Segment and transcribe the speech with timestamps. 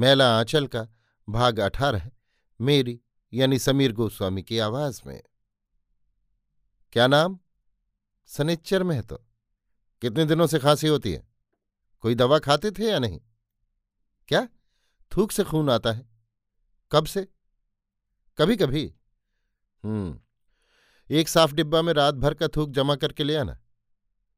[0.00, 0.88] मैला आंचल का
[1.28, 2.10] भाग अठारह,
[2.60, 3.00] मेरी
[3.32, 5.22] यानी समीर गोस्वामी की आवाज़ में।
[6.92, 7.38] क्या नाम?
[8.26, 9.16] सनिच्चर में है तो।
[10.00, 11.28] कितने दिनों से खांसी होती है?
[12.00, 13.20] कोई दवा खाते थे या नहीं?
[14.28, 14.48] क्या?
[15.16, 16.08] थूक से खून आता है।
[16.92, 17.28] कब से?
[18.38, 18.94] कभी कभी
[19.84, 20.20] हम्म
[21.10, 23.58] एक साफ़ डिब्बा में रात भर का थूक जमा करके ले आना।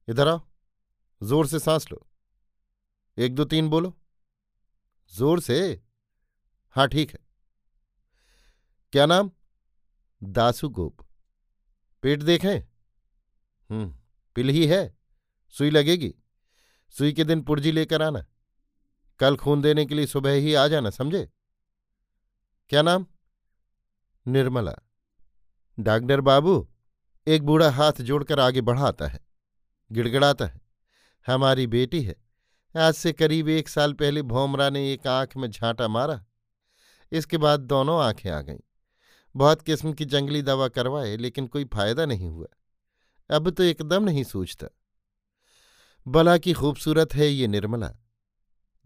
[0.09, 0.49] इधर आओ,
[1.23, 2.07] ज़ोर से सांस लो।
[3.19, 3.99] एक दो तीन बोलो।
[5.13, 5.83] ज़ोर से?
[6.77, 7.19] हाँ ठीक है।
[8.93, 9.31] क्या नाम?
[10.23, 11.05] दासु गोप।
[12.03, 12.59] पेट देखें?
[13.71, 13.95] हम्म
[14.37, 14.83] पिल ही है।
[15.55, 16.15] सुई लगेगी।
[16.95, 18.25] सुई के दिन पुर्जी लेकर आना।
[19.21, 21.29] कल खून देने के लिए सुबह ही आ जाना, समझे?
[22.71, 23.07] क्या नाम?
[24.27, 24.75] निर्मला।
[25.79, 26.69] डॉक्टर बाबू,
[27.27, 29.21] एक बूढ़ा हाथ जोड़कर आगे बढ़ाता है,
[29.91, 30.61] गिड़गड़ाता है।
[31.27, 32.15] हमारी बेटी है।
[32.77, 36.25] आज से करीब एक साल पहले भोमरा ने एक आँख में झांटा मारा।
[37.13, 38.61] इसके बाद दोनों आँखें आ गईं।
[39.37, 42.47] बहुत किस्म की जंगली दवा करवाए, लेकिन कोई फ़ायदा नहीं हुआ।
[43.31, 44.67] अब तो एकदम नहीं सूझता।
[46.09, 47.95] बला की खूबसूरत है ये निर्मला।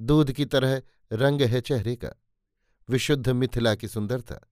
[0.01, 2.23] दूध की तरह रंग है चेहरे का।
[2.89, 4.49] विशुद्ध मिथिला की सुंदरता।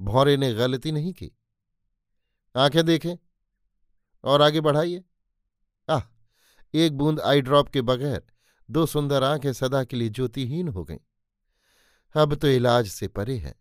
[0.00, 1.32] भौरे ने गलती नहीं की।
[2.56, 3.16] आँखें देखें।
[4.24, 5.04] और आगे बढ़ाइए।
[5.90, 6.02] आह,
[6.74, 8.26] एक बूंद आई ड्रॉप के बगैर
[8.70, 10.98] दो सुंदर आँखें सदा के लिए ज्योतिहीन हो गईं।
[12.14, 13.54] अब तो इलाज से परे है।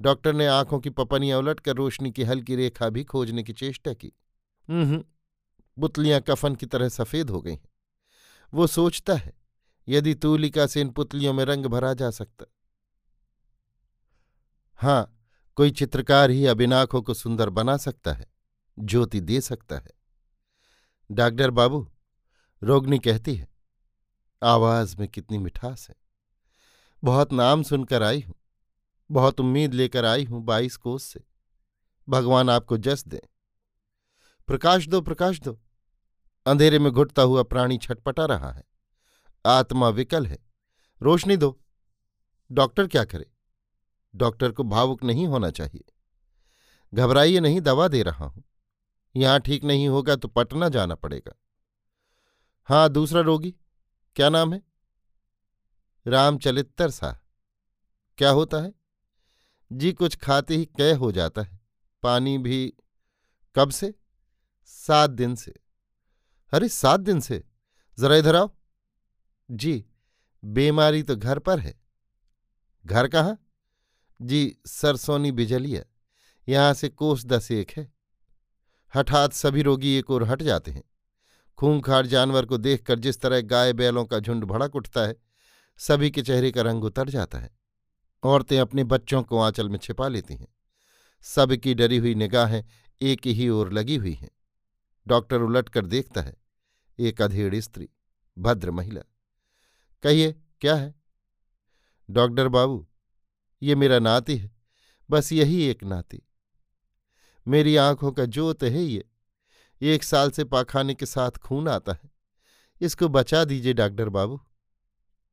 [0.00, 4.12] डॉक्टर ने आँखों की पपनियाँ उलटकर रोशनी की हल्की रेखा भी खोजने की चेष्टा की।
[5.76, 7.58] पुतलियाँ कफन की तरह सफ़ेद हो गई।
[8.54, 9.32] वो सोचता है,
[9.88, 12.46] यदि तूलिका से इन पुतलियों में रंग भरा जा सकता।
[14.74, 15.18] हाँ,
[15.56, 18.26] कोई चित्रकार ही अब इन आँखों को सुंदर बना सकता है,
[18.78, 19.90] ज्योति दे सकता है।
[21.10, 21.88] डॉक्टर बाबू
[22.62, 23.47] रोगनी कहती है
[24.42, 25.94] आवाज़ में कितनी मिठास है।
[27.02, 28.34] बहुत नाम सुनकर आई हूँ,
[29.10, 31.20] बहुत उम्मीद लेकर आई हूँ बाईस कोस से।
[32.08, 33.20] भगवान आपको जस दे।
[34.48, 35.58] प्रकाश दो प्रकाश दो।
[36.46, 38.64] अंधेरे में घुटता हुआ प्राणी छटपटा रहा है।
[39.46, 40.38] आत्मा विकल है।
[41.02, 41.58] रोशनी दो।
[42.50, 43.26] डॉक्टर क्या करे?
[44.14, 45.84] डॉक्टर को भावुक नहीं होना चाहिए।
[46.94, 48.44] घबराइए नहीं, दवा दे रहा हूँ।
[49.16, 51.34] यहाँ ठीक नहीं होगा तो पटना जाना पड़ेगा।
[52.68, 53.54] हाँ, दूसरा रोगी।
[54.14, 54.62] क्या नाम है?
[56.06, 57.20] रामचलित्तर सा
[58.18, 58.74] क्या होता है?
[59.72, 61.60] जी, कुछ खाते ही कै हो जाता है।
[62.02, 62.74] पानी भी
[63.54, 63.94] कब से?
[64.64, 65.54] सात दिन से।
[66.52, 67.44] अरे, सात दिन से?
[67.98, 68.56] जरा इधर आओ।
[69.50, 69.86] जी,
[70.44, 71.80] बीमारी तो घर पर है।
[72.86, 73.44] घर कहाँ?
[74.22, 75.84] जी, सरसोनी बिजलिया।
[76.48, 77.92] यहाँ से कोस दस एक है।
[78.94, 80.84] हठात सभी रोगी एक और हट जाते हैं।
[81.58, 85.16] खूंखार जानवर को देखकर जिस तरह गाय बैलों का झुंड भड़क उठता है,
[85.78, 87.58] सभी के चेहरे का रंग उतर जाता है।
[88.22, 90.48] औरतें अपने बच्चों को आंचल में छिपा लेती हैं।
[91.20, 92.64] सबकी डरी हुई निगाहें
[93.02, 94.30] एक ही ओर लगी हुई हैं।
[95.06, 96.36] डॉक्टर उलट कर देखता है,
[96.98, 97.88] एक अधेड़ स्त्री,
[98.38, 99.00] भद्र महिला।
[100.02, 100.94] कहिए, क्या है?
[102.10, 102.88] डॉक्टर बाबू,
[103.62, 104.50] ये मेरा नाती है,
[105.10, 106.22] बस यही एक नाती।
[107.48, 109.07] मेरी आँखों का जोत है ये
[109.80, 112.10] एक साल से पाखाने के साथ खून आता है।
[112.80, 114.40] इसको बचा दीजिए डॉक्टर बाबू।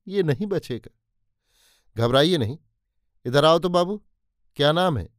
[0.07, 0.91] ये नहीं बचेगा।
[1.97, 2.57] घबराइए नहीं।
[3.25, 4.03] इधर आओ तो बाबू।
[4.55, 5.09] क्या नाम है?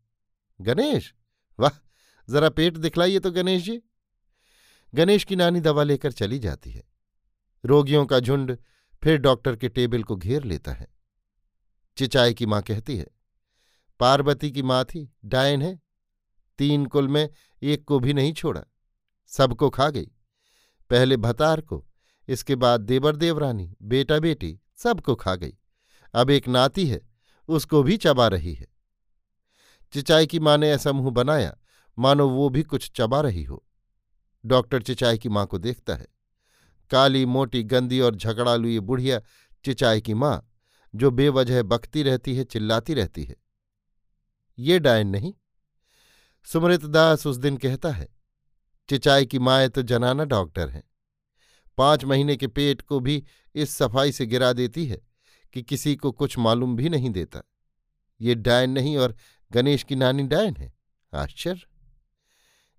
[0.61, 1.14] गणेश।
[1.58, 1.70] वाह,
[2.28, 3.82] जरा पेट दिखलाइए तो गणेश जी।
[4.94, 6.84] गणेश की नानी दवा लेकर चली जाती है।
[7.64, 8.56] रोगियों का झुंड
[9.02, 10.88] फिर डॉक्टर के टेबल को घेर लेता है।
[11.96, 13.06] चिचाई की माँ कहती है,
[14.00, 15.81] पार्वती की माँ थी, डायन है।
[16.58, 17.28] तीन कुल में
[17.62, 18.64] एक को भी नहीं छोड़ा।
[19.26, 20.06] सबको खा गई।
[20.90, 21.87] पहले भतार को,
[22.28, 25.58] इसके बाद देवर देवरानी बेटा बेटी सबको खा गई।
[26.14, 27.00] अब एक नाती है,
[27.49, 28.67] उसको भी चबा रही है।
[29.93, 31.56] चिचाई की माँ ने ऐसा मुँह बनाया,
[31.99, 33.67] मानो वो भी कुछ चबा रही हो।
[34.46, 36.06] डॉक्टर चिचाई की माँ को देखता है।
[36.90, 39.20] काली, मोटी, गंदी और झगड़ालू ये बुढ़िया
[39.64, 40.52] चिचाई की माँ,
[40.94, 43.37] जो बेवजह बकती रहती है, चिल्लाती रहती है।
[44.58, 45.34] ये डायन नहीं।
[46.44, 48.15] सुमृत दास उस दिन कहता है
[48.88, 50.82] चिचाई की माए तो जनाना डॉक्टर हैं।
[51.78, 53.24] पाँच महीने के पेट को भी
[53.54, 55.00] इस सफ़ाई से गिरा देती है
[55.52, 57.42] कि किसी को कुछ मालूम भी नहीं देता।
[58.20, 59.16] ये डायन नहीं और
[59.52, 60.72] गणेश की नानी डायन है?
[61.14, 61.60] आश्चर्य।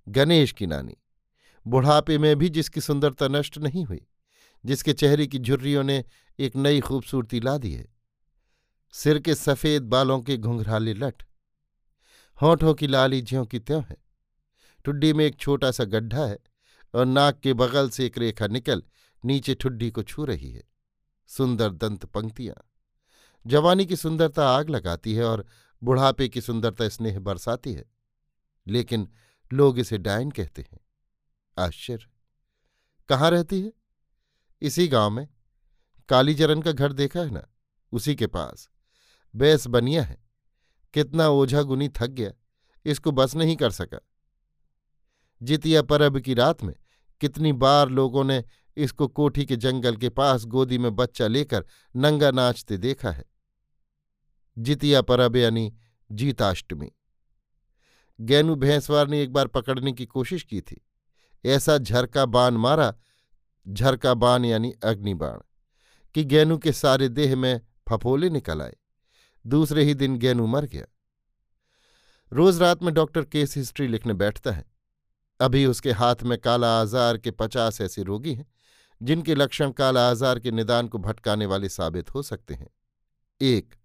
[0.08, 0.98] गणेश की नानी।
[1.68, 4.02] बुढ़ापे में भी जिसकी सुंदरता नष्ट नहीं हुई,
[4.66, 6.06] जिसके चेहरे की झुर्रियों ने
[6.40, 7.88] एक नई खूबसूरती ला दी है।
[8.92, 11.24] सिर के सफ़ेद बालों के घुंघराले लठ
[12.42, 14.07] होठों की लाली ज्यों की त्यों है।
[14.86, 16.40] ठुड्डी में एक छोटा सा गड्ढा है
[16.96, 18.84] और नाक के बगल से एक रेखा निकल
[19.26, 20.64] नीचे ठुड्डी को छू रही है।
[21.28, 22.70] सुंदर दंत पंक्तियाँ।
[23.48, 25.46] जवानी की सुंदरता आग लगाती है और
[25.84, 27.86] बुढ़ापे की सुंदरता स्नेह बरसाती है।
[28.68, 29.12] लेकिन
[29.54, 30.80] लोग इसे डायन कहते हैं।
[31.60, 32.08] आश्चर्य।
[33.10, 33.74] कहाँ रहती है?
[34.62, 35.28] इसी गाँव में।
[36.10, 37.48] कालीचरण का घर देखा है ना?
[37.92, 38.70] उसी के पास।
[39.36, 40.18] बैस बनिया है।
[40.94, 42.32] कितना ओझा गुनी थक गया।
[42.86, 44.00] इसको बस नहीं कर सका।
[45.42, 46.74] जितिया परब की रात में
[47.22, 48.44] कितनी बार लोगों ने
[48.78, 53.26] इसको कोठी के जंगल के पास गोदी में बच्चा लेकर नंगा नाचते देखा है।
[54.58, 55.78] जितिया परब यानी
[56.12, 56.92] जीताष्टमी।
[58.22, 60.88] गैनू भैंसवार ने एक बार पकड़ने की कोशिश की थी।
[61.46, 62.94] ऐसा झरका बाण मारा,
[63.68, 65.40] झरका बाण यानी अग्निबाण
[66.14, 68.76] कि गैनू के सारे देह में फफोले निकल आए।
[69.48, 70.86] दूसरे ही दिन गैनू मर गया।
[72.34, 74.77] रोज रात में डॉक्टर केस हिस्ट्री लिखने बैठता है।
[75.40, 78.52] अभी उसके हाथ में काला आजार के पचास ऐसे रोगी हैं,
[79.02, 82.68] जिनके लक्षण काला आजार के निदान को भटकाने वाले साबित हो सकते हैं।
[83.42, 83.76] एक,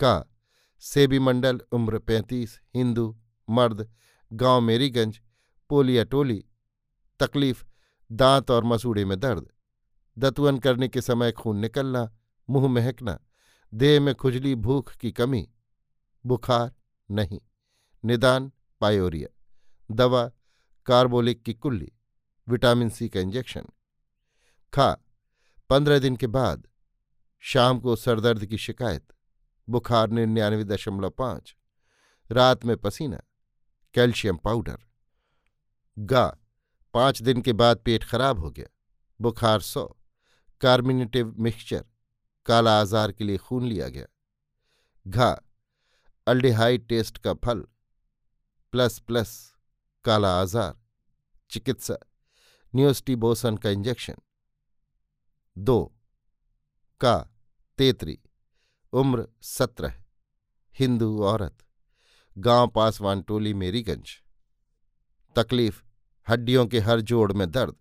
[0.00, 0.34] का,
[0.80, 3.90] सेबी मंडल, उम्र पैंतीस, हिंदू, मर्द,
[4.32, 5.20] गाँव मेरीगंज,
[5.68, 6.44] पोलिया टोली,
[7.20, 7.64] तकलीफ़,
[8.12, 9.48] दांत और मसूड़े में दर्द
[10.18, 12.12] दतुअन करने के समय खून निकलना,
[12.50, 13.18] मुँह महकना,
[13.74, 15.48] देह में खुजली, भूख की कमी,
[16.26, 16.74] बुखार,
[17.10, 17.40] नहीं,
[18.04, 19.28] निदान, पायोरिया,
[19.90, 20.30] दवा
[20.88, 21.92] कार्बोलिक की कुल्ली,
[22.48, 23.66] विटामिन सी का इंजेक्शन।
[24.74, 25.04] खा,
[25.70, 26.68] पंद्रह दिन के बाद,
[27.40, 29.08] शाम को सरदर्द की शिकायत,
[29.68, 31.56] बुखार निन्यानवे दशमलव पाँच,
[32.32, 33.20] रात में पसीना,
[33.94, 34.78] कैल्शियम पाउडर।
[35.98, 36.38] गा,
[36.94, 38.66] पाँच दिन के बाद पेट खराब हो गया,
[39.20, 39.96] बुखार सौ,
[40.60, 41.84] कार्मिनेटिव मिक्सचर,
[42.46, 44.06] काला आजार के लिए खून लिया गया।
[45.08, 45.44] घा,
[46.26, 47.60] अल्डिहाइड टेस्ट का फल,
[48.72, 49.57] प्लस प्लस।
[50.08, 50.72] काला आजार
[51.50, 51.94] चिकित्सा
[52.72, 54.20] न्यूस्टीबोसन का इंजेक्शन
[55.56, 55.80] दो
[57.00, 57.16] का
[57.78, 58.18] तेतरी
[58.92, 59.26] उम्र
[59.56, 59.94] सत्रह
[60.76, 61.64] हिंदू औरत
[62.36, 64.10] गाँव पासवान टोली मेरीगंज
[65.36, 65.82] तकलीफ़
[66.26, 67.74] हड्डियों के हर जोड़ में दर्द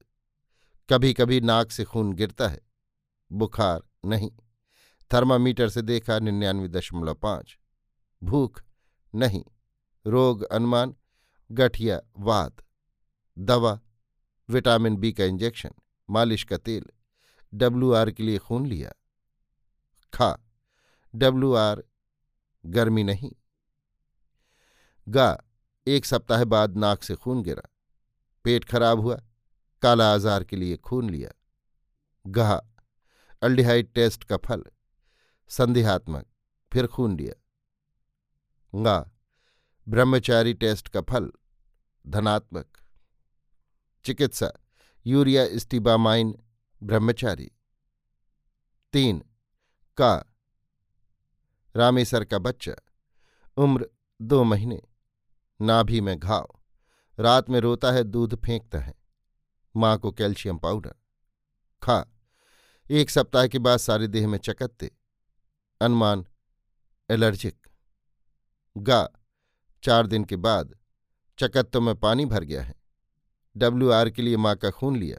[0.90, 2.60] कभी कभी नाक से खून गिरता है
[3.32, 4.30] बुखार नहीं
[5.12, 7.58] थर्मामीटर से देखा निन्यानवे दशमलव पाँच
[8.22, 8.62] भूख
[9.14, 9.44] नहीं
[10.06, 10.96] रोग अनुमान
[11.52, 12.64] गठिया वात
[13.38, 13.80] दवा,
[14.50, 15.72] विटामिन बी का इंजेक्शन,
[16.10, 16.86] मालिश का तेल
[17.54, 18.92] डब्ल्यू आर के लिए खून लिया,
[20.14, 20.36] खा
[21.14, 21.84] डब्ल्यू आर
[22.66, 23.32] गर्मी नहीं,
[25.08, 25.38] गा,
[25.88, 27.70] एक सप्ताह बाद नाक से खून गिरा,
[28.46, 29.22] पेट खराब हुआ,
[29.82, 31.32] काला आजार के लिए खून लिया
[32.26, 32.62] गहा
[33.42, 34.64] अल्डिहाइड टेस्ट का फल,
[35.50, 36.26] संदेहात्मक,
[36.72, 37.34] फिर खून लिया,
[38.74, 39.00] गा,
[39.88, 41.32] ब्रह्मचारी टेस्ट का फल
[42.08, 42.78] धनात्मक।
[44.06, 44.52] चिकित्सा,
[45.06, 46.44] यूरिया, स्टीबामाइन,
[46.84, 47.52] ब्रह्मचारी।
[48.94, 49.20] तीन,
[49.98, 50.36] का,
[51.76, 52.76] रामेसर का बच्चा।
[53.58, 53.90] उम्र,
[54.22, 54.82] दो महीने।
[55.62, 56.48] नाभि में घाव।
[57.20, 58.94] रात में रोता है, दूध फेंकता है।
[59.76, 60.96] माँ को कैल्शियम पाउडर।
[61.84, 62.06] खा।
[62.92, 64.92] एक सप्ताह के बाद सारे देह में चकत्ते।
[65.82, 66.28] अनुमान,
[67.10, 67.68] एलर्जिक।
[68.78, 69.10] गा।
[69.84, 70.76] चार दिन के बाद
[71.40, 72.76] चकत्तों में पानी भर गया है।
[73.58, 75.18] डब्ल्यू आर के लिए माँ का खून लिया।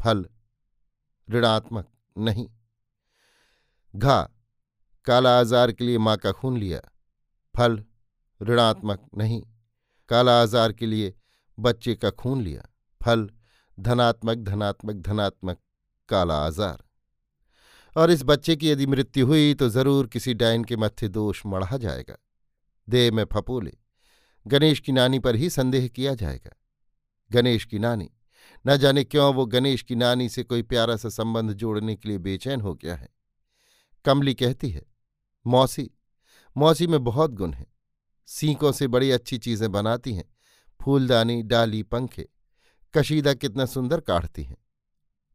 [0.00, 0.26] फल।
[1.30, 2.46] ऋणात्मक। नहीं।
[3.94, 4.20] घा।
[5.04, 6.80] काला आजार के लिए माँ का खून लिया।
[7.54, 7.84] फल।
[8.42, 9.42] ऋणात्मक। नहीं।
[10.08, 11.14] काला आजार के लिए
[11.58, 12.62] बच्चे का खून लिया।
[13.00, 13.30] फल।
[13.78, 15.58] धनात्मक धनात्मक धनात्मक।
[16.08, 16.84] काला आजार।
[17.96, 21.76] और इस बच्चे की यदि मृत्यु हुई तो ज़रूर किसी डायन के मत्थे दोष मढ़ा
[21.76, 22.16] जाएगा।
[22.88, 23.72] देह में फपोले
[24.46, 26.56] गणेश की नानी पर ही संदेह किया जाएगा।
[27.32, 28.10] गणेश की नानी।
[28.66, 32.18] न जाने क्यों वो गणेश की नानी से कोई प्यारा सा संबंध जोड़ने के लिए
[32.18, 33.08] बेचैन हो गया है।
[34.04, 34.86] कमली कहती है,
[35.46, 35.90] मौसी
[36.56, 37.66] मौसी में बहुत गुण हैं।
[38.26, 40.34] सीकों से बड़ी अच्छी चीज़ें बनाती हैं।
[40.82, 42.28] फूलदानी, डाली, पंखे।
[42.94, 44.56] कशीदा कितना सुंदर काढ़ती हैं।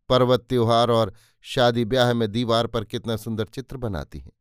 [0.09, 4.31] पर्वत, त्योहार और शादी ब्याह में दीवार पर कितना सुंदर चित्र बनाती हैं।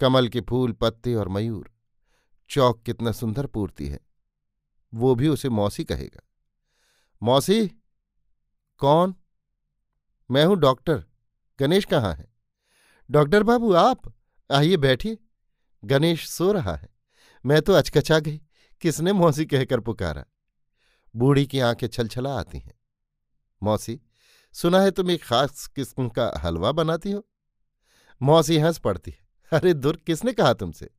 [0.00, 1.75] कमल के फूल, पत्ते और मयूर।
[2.48, 4.00] चौक कितना सुंदर पूर्ति है।
[4.94, 6.28] वो भी उसे मौसी कहेगा।
[7.22, 7.68] मौसी,
[8.78, 9.14] कौन?
[10.30, 11.04] मैं हूँ डॉक्टर।
[11.60, 12.32] गणेश कहाँ है?
[13.10, 14.14] डॉक्टर बाबू, आप?
[14.52, 15.18] आइए बैठिए।
[15.84, 16.88] गणेश सो रहा है।
[17.46, 18.42] मैं तो अचकचा गई।
[18.80, 20.24] किसने मौसी कहकर पुकारा?
[21.16, 22.74] बूढ़ी की आँखें छलछला आती हैं।
[23.62, 24.00] मौसी,
[24.52, 27.28] सुना है तुम एक खास किस्म का हलवा बनाती हो?
[28.22, 30.90] मौसी हंस पड़ती है। अरे दुर्ग, किसने कहा तुमसे?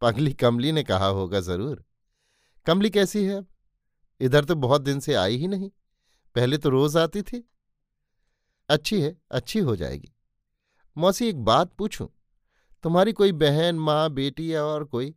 [0.00, 1.84] पगली कमली ने कहा होगा ज़रूर।
[2.66, 3.46] कमली कैसी है अब?
[4.20, 5.70] इधर तो बहुत दिन से आई ही नहीं।
[6.34, 7.50] पहले तो रोज आती थी।
[8.68, 10.12] अच्छी है, अच्छी हो जाएगी।
[10.96, 12.08] मौसी एक बात पूछूँ?
[12.82, 15.14] तुम्हारी कोई बहन, माँ, बेटी या और कोई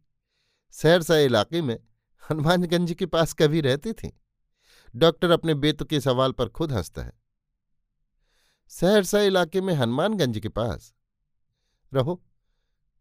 [0.71, 1.79] सहरसा इलाके में
[2.29, 4.21] हनुमानगंज के पास कभी रहती थी?
[4.95, 7.13] डॉक्टर अपने बेतु के सवाल पर खुद हंसता है।
[8.67, 10.93] सहरसा इलाके में हनुमानगंज के पास?
[11.93, 12.23] रहो,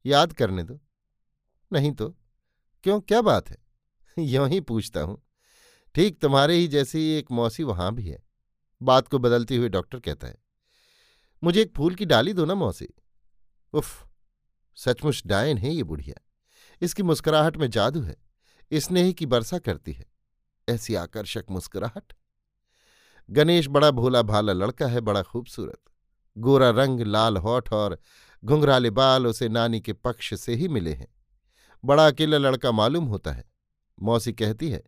[0.07, 0.81] याद करने दो।
[1.73, 2.17] नहीं तो?
[2.83, 3.01] क्यों?
[3.01, 3.57] क्या बात है?
[4.19, 5.23] यों ही पूछता हूँ।
[5.95, 8.23] ठीक, तुम्हारे ही जैसी एक मौसी वहाँ भी है।
[8.83, 10.37] बात को बदलते हुए डॉक्टर कहता है,
[11.45, 12.89] मुझे एक फूल की डाली दो ना मौसी।
[13.73, 14.07] उफ,
[14.77, 16.27] सचमुच डायन है ये बुढ़िया।
[16.81, 18.17] इसकी मुस्कुराहट में जादू है।
[18.73, 20.07] स्नेह की बरसा करती है।
[20.69, 22.13] ऐसी आकर्षक मुस्कुराहट।
[23.31, 25.81] गणेश बड़ा भोला भाला लड़का है, बड़ा खूबसूरत।
[26.39, 27.99] गोरा रंग, लाल होठ और
[28.45, 31.20] घुंघराले बाल उसे नानी के पक्ष से ही मिले हैं।
[31.85, 33.45] बड़ा अकेला लड़का मालूम होता है।
[34.03, 34.83] मौसी कहती है,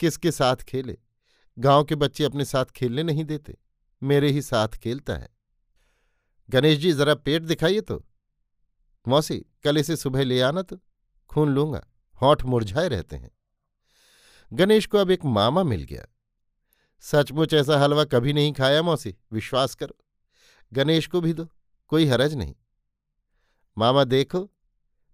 [0.00, 0.98] किसके साथ खेले?
[1.58, 3.58] गाँव के बच्चे अपने साथ खेलने नहीं देते।
[4.02, 5.28] मेरे ही साथ खेलता है।
[6.50, 8.06] गणेश जी, जरा पेट दिखाइए तो।
[9.08, 10.80] मौसी, कल इसे सुबह ले आना तो
[11.30, 11.86] खून लूँगा,
[12.22, 13.30] होठ मुरझाए रहते हैं।
[14.52, 16.06] गणेश को अब एक मामा मिल गया।
[17.00, 19.96] सचमुच ऐसा हलवा कभी नहीं खाया मौसी, विश्वास करो।
[20.72, 21.48] गणेश को भी दो,
[21.88, 22.54] कोई हरज नहीं।
[23.78, 24.50] मामा देखो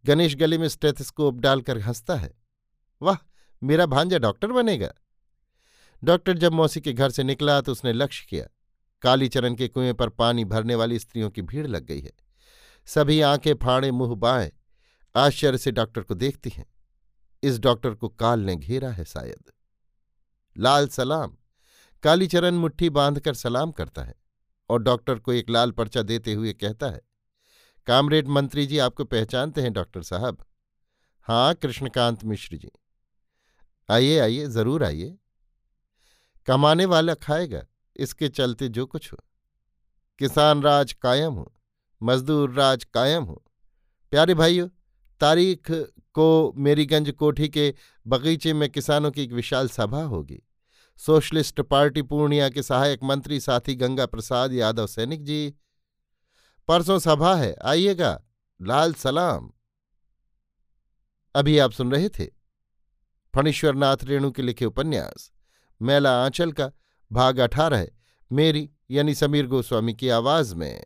[0.07, 2.35] गणेश गले में स्टेथस्कोप डालकर हंसता है।
[3.03, 3.17] वाह,
[3.63, 4.95] मेरा भांजा डॉक्टर बनेगा।
[6.05, 8.47] डॉक्टर जब मौसी के घर से निकला तो उसने लक्ष्य किया।
[9.03, 12.13] कालीचरण के कुएँ पर पानी भरने वाली स्त्रियों की भीड़ लग गई है।
[12.87, 14.53] सभी आँखें, फाड़े, मुँह बाएँ,
[15.17, 16.67] आश्चर्य से डॉक्टर को देखती हैं।
[17.43, 19.53] इस डॉक्टर को काल ने घेरा है शायद।
[20.59, 21.37] लाल सलाम।
[22.03, 24.15] कालीचरण मुट्ठी बांधकर सलाम करता है
[24.71, 27.01] और डॉक्टर को एक लाल पर्चा देते हुए कहता है
[27.87, 30.45] कामरेड मंत्री जी, आपको पहचानते हैं, डॉक्टर साहब।
[31.28, 32.71] हाँ कृष्णकांत मिश्र जी।
[33.88, 35.16] आइए आइए, ज़रूर आइए।
[36.49, 37.62] कमाने वाला खाएगा,
[37.97, 39.19] इसके चलते जो कुछ हो।
[40.21, 41.52] किसान राज कायम हो,
[42.00, 43.43] मजदूर राज कायम हो।
[44.12, 44.69] प्यारे भाइयों,
[45.21, 45.71] तारीख
[46.14, 47.75] को मेरीगंज कोठी के
[48.07, 50.43] बगीचे में किसानों की एक विशाल सभा होगी।
[51.00, 55.55] सोशलिस्ट पार्टी पूर्णिया के सहायक मंत्री साथी गंगा प्रसाद यादव सैनिक जी
[56.69, 58.23] परसों सभा है, आइएगा।
[58.63, 59.53] लाल सलाम।
[61.35, 62.27] अभी आप सुन रहे थे
[63.35, 65.33] फणीश्वरनाथ रेणु के लिखे उपन्यास,
[65.83, 66.71] मेला आंचल का,
[67.13, 67.87] भाग अठारह,
[68.33, 70.85] मेरी यानी समीर गोस्वामी की आवाज़ में।